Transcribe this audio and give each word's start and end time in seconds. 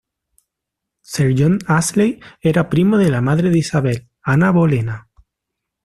Sir 1.01 1.31
John 1.37 1.59
Ashley 1.67 2.19
era 2.41 2.67
primo 2.69 2.97
de 2.97 3.11
la 3.11 3.21
madre 3.21 3.51
de 3.51 3.59
Isabel, 3.59 4.09
Ana 4.23 4.49
Bolena. 4.49 5.11